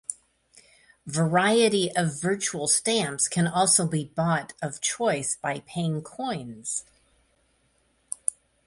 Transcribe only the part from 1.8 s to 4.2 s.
of virtual stamps can also be